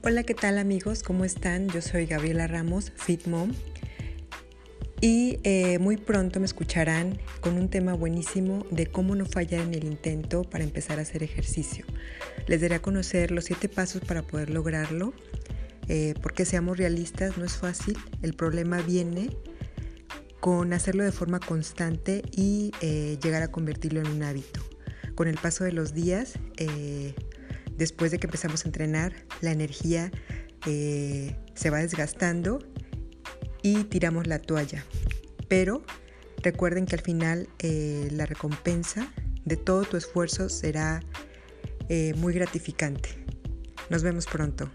[0.00, 1.02] Hola, ¿qué tal amigos?
[1.02, 1.68] ¿Cómo están?
[1.70, 3.50] Yo soy Gabriela Ramos, Fit Mom.
[5.00, 9.74] Y eh, muy pronto me escucharán con un tema buenísimo de cómo no fallar en
[9.74, 11.84] el intento para empezar a hacer ejercicio.
[12.46, 15.14] Les daré a conocer los siete pasos para poder lograrlo,
[15.88, 17.98] eh, porque seamos realistas, no es fácil.
[18.22, 19.36] El problema viene
[20.38, 24.60] con hacerlo de forma constante y eh, llegar a convertirlo en un hábito.
[25.16, 26.34] Con el paso de los días,
[27.78, 30.10] después de que empezamos a entrenar, la energía
[30.66, 32.58] eh, se va desgastando
[33.62, 34.84] y tiramos la toalla.
[35.48, 35.82] Pero
[36.42, 39.10] recuerden que al final eh, la recompensa
[39.44, 41.00] de todo tu esfuerzo será
[41.88, 43.24] eh, muy gratificante.
[43.88, 44.70] Nos vemos pronto.